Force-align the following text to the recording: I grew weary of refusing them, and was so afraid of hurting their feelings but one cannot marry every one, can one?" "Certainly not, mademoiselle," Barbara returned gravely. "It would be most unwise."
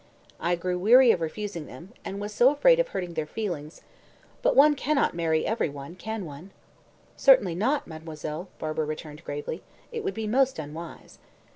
I 0.39 0.55
grew 0.55 0.79
weary 0.79 1.11
of 1.11 1.21
refusing 1.21 1.67
them, 1.67 1.93
and 2.03 2.19
was 2.19 2.33
so 2.33 2.49
afraid 2.49 2.79
of 2.79 2.87
hurting 2.87 3.13
their 3.13 3.27
feelings 3.27 3.81
but 4.41 4.55
one 4.55 4.73
cannot 4.73 5.13
marry 5.13 5.45
every 5.45 5.69
one, 5.69 5.93
can 5.95 6.25
one?" 6.25 6.49
"Certainly 7.15 7.53
not, 7.53 7.85
mademoiselle," 7.85 8.47
Barbara 8.57 8.87
returned 8.87 9.23
gravely. 9.23 9.61
"It 9.91 10.03
would 10.03 10.15
be 10.15 10.25
most 10.25 10.57
unwise." 10.57 11.19